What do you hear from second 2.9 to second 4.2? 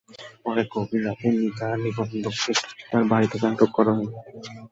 বাড়ি থেকে আটক করা হয়।